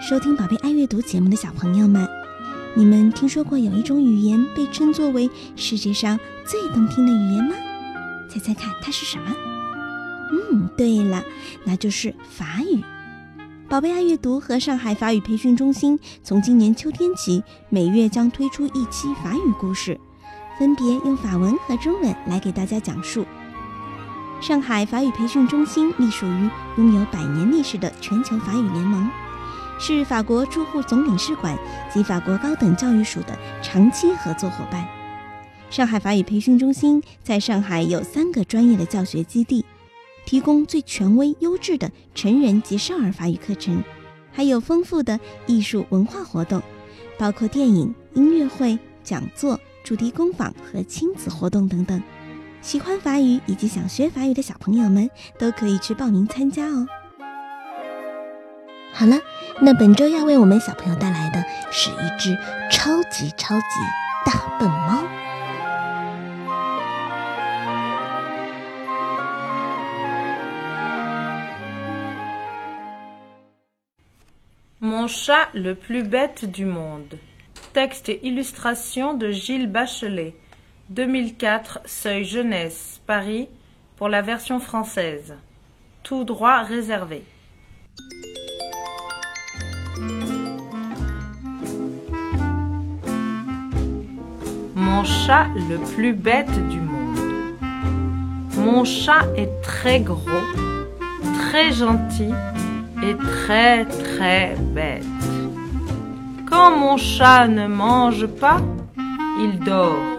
[0.00, 2.08] 收听宝贝爱阅读节目的小朋友们，
[2.74, 7.54] 你们听说过有一种语言被称作为世界上最动听的语言吗？
[8.26, 9.24] 猜猜看，它是什么？
[10.32, 11.22] 嗯，对了，
[11.64, 12.82] 那就是法语。
[13.68, 20.00] 宝贝爱阅读和上海法语培训中心从今年秋天起，每月将推出一期法语故事，
[20.58, 23.26] 分别用法文和中文来给大家讲述。
[24.40, 29.06] 上海法语培训中心隶属于拥有百年历史的全球法语联盟，
[29.80, 31.58] 是法国驻沪总领事馆
[31.90, 34.86] 及法国高等教育署的长期合作伙伴。
[35.70, 39.64] 上海法语培训中心在上海有三个专业的教学基地，
[40.26, 43.82] 提供最权威、优质的成人及少儿法语课程，
[44.30, 46.62] 还有丰富的艺术文化活动，
[47.18, 52.02] 包括电影、音乐会、讲座、主题工坊和亲子活动等等。
[52.60, 55.08] 喜欢法语以及想学法语的小朋友们
[55.38, 56.86] 都可以去报名参加哦。
[58.99, 59.19] 好了，
[59.59, 62.37] 那本周要为我们小朋友带来的是一只
[62.71, 63.65] 超级超级
[64.25, 65.03] 大笨猫。
[74.81, 77.17] Mon chat le plus bête du monde.
[77.73, 80.35] Texte et illustration de Gilles Bachelet.
[80.89, 83.49] 2004, Seuil Jeunesse, Paris,
[83.97, 85.35] pour la version française.
[86.03, 87.23] Tout droit réservé.
[94.90, 97.20] Mon chat le plus bête du monde.
[98.56, 100.44] Mon chat est très gros,
[101.38, 102.34] très gentil
[103.00, 105.04] et très très bête.
[106.50, 108.60] Quand mon chat ne mange pas,
[109.38, 110.10] il dort.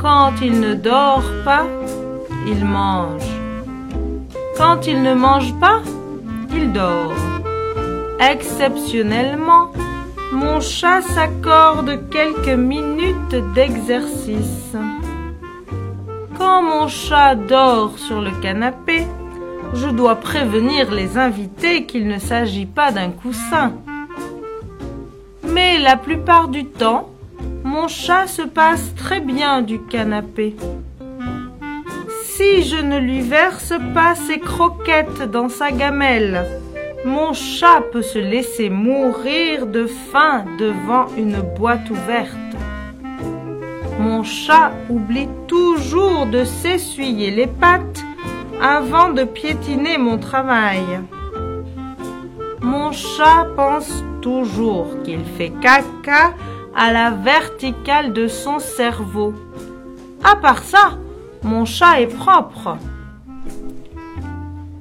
[0.00, 1.66] Quand il ne dort pas,
[2.46, 3.30] il mange.
[4.56, 5.80] Quand il ne mange pas,
[6.52, 7.20] il dort.
[8.20, 9.69] Exceptionnellement,
[10.32, 14.76] mon chat s'accorde quelques minutes d'exercice.
[16.38, 19.06] Quand mon chat dort sur le canapé,
[19.74, 23.72] je dois prévenir les invités qu'il ne s'agit pas d'un coussin.
[25.44, 27.10] Mais la plupart du temps,
[27.64, 30.56] mon chat se passe très bien du canapé.
[32.22, 36.46] Si je ne lui verse pas ses croquettes dans sa gamelle,
[37.04, 42.36] mon chat peut se laisser mourir de faim devant une boîte ouverte.
[43.98, 48.02] Mon chat oublie toujours de s'essuyer les pattes
[48.60, 51.00] avant de piétiner mon travail.
[52.60, 56.34] Mon chat pense toujours qu'il fait caca
[56.76, 59.34] à la verticale de son cerveau.
[60.22, 60.98] À part ça,
[61.42, 62.76] mon chat est propre.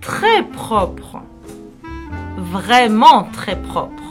[0.02, 1.20] Très propre.
[2.52, 4.04] Vraiment très propre.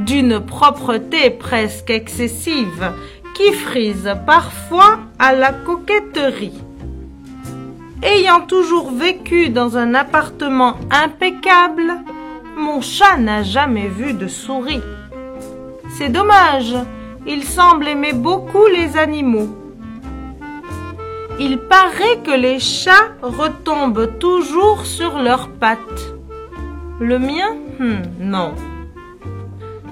[0.00, 2.92] D'une propreté presque excessive
[3.34, 6.60] qui frise parfois à la coquetterie.
[8.02, 11.92] Ayant toujours vécu dans un appartement impeccable,
[12.56, 14.82] mon chat n'a jamais vu de souris.
[15.96, 16.74] C'est dommage,
[17.26, 19.48] il semble aimer beaucoup les animaux.
[21.38, 26.19] Il paraît que les chats retombent toujours sur leurs pattes.
[27.00, 28.54] Le mien hmm, Non.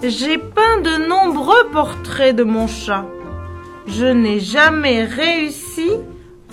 [0.03, 3.07] J'ai peint de nombreux portraits de mon chat.
[3.87, 5.91] Je n'ai jamais réussi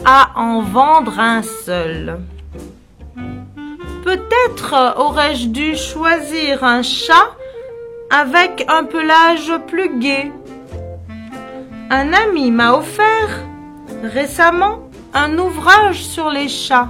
[0.05, 2.19] à en vendre un seul.
[4.05, 7.35] Peut-être aurais-je dû choisir un chat
[8.09, 10.31] avec un pelage plus gai.
[11.89, 13.44] Un ami m'a offert
[14.03, 16.89] récemment un ouvrage sur les chats.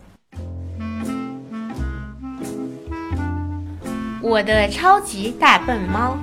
[4.23, 6.15] 我的超级大笨猫，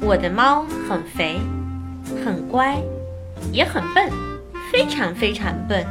[0.00, 1.38] 我的猫很肥，
[2.24, 2.78] 很乖，
[3.52, 4.10] 也很笨，
[4.72, 5.84] 非常非常笨。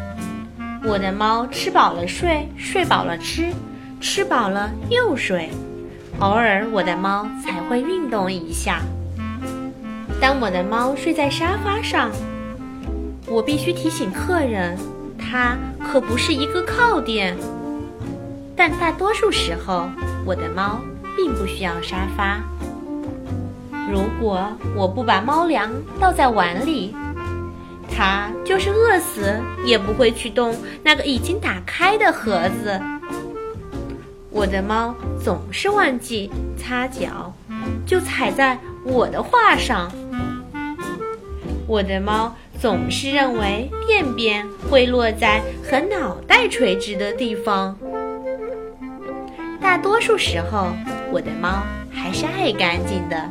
[0.84, 3.52] 我的猫吃饱了睡，睡饱了吃，
[4.02, 5.52] 吃饱了又睡。
[6.19, 8.81] 偶尔，我的猫才会运动一下。
[10.19, 12.10] 当我的猫睡在沙发上，
[13.28, 14.75] 我必须提醒客人，
[15.19, 17.38] 它可不是一个靠垫。
[18.56, 19.88] 但大多数时候，
[20.25, 20.81] 我的猫
[21.15, 22.41] 并不需要沙发。
[23.91, 26.95] 如果我不把猫粮倒在碗里，
[27.89, 32.81] 它就是饿死也不会去动那个已经打开的盒子。
[34.31, 37.31] 我的猫总是忘记擦脚，
[37.85, 39.89] 就踩在我的画上。
[41.67, 47.77] 我的猫总是认为便便会落在和脑袋垂直的地方。
[49.62, 50.67] 大多数时候，
[51.12, 53.30] 我的猫还是爱干净的。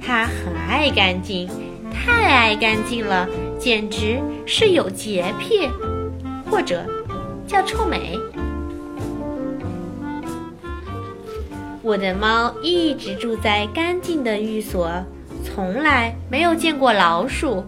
[0.00, 1.48] 它很爱干净，
[1.92, 3.28] 太爱干净了，
[3.58, 5.68] 简直是有洁癖，
[6.50, 6.84] 或者
[7.46, 8.18] 叫臭美。
[11.82, 14.90] 我的猫一直住在干净的寓所，
[15.44, 17.64] 从来没有见过老鼠。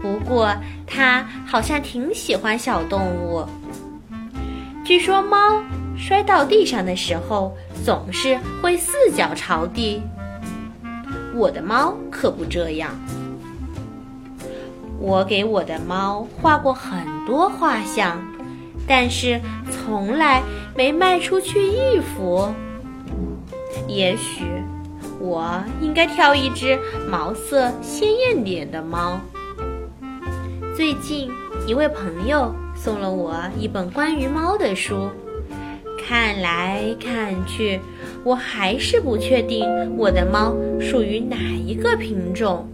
[0.00, 0.54] 不过
[0.86, 3.44] 它好像挺喜欢小动物。
[4.84, 5.36] 据说猫
[5.96, 10.02] 摔到地上的时候总是会四脚朝地，
[11.34, 12.90] 我的猫可不这样。
[14.98, 18.18] 我给我的猫画过很多画像，
[18.88, 19.40] 但是
[19.70, 20.42] 从来
[20.74, 22.48] 没卖出去一幅。
[23.86, 24.44] 也许
[25.20, 26.78] 我应该挑一只
[27.08, 29.20] 毛色鲜艳点的猫。
[30.74, 31.30] 最近
[31.66, 35.08] 一位朋友送了我一本关于猫的书，
[36.08, 37.80] 看来看去，
[38.22, 39.66] 我还是不确定
[39.96, 42.68] 我的猫属于哪一个品种。